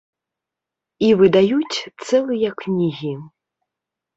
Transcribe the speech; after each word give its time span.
І 1.07 1.09
выдаюць 1.19 1.77
цэлыя 2.07 2.49
кнігі. 2.63 3.13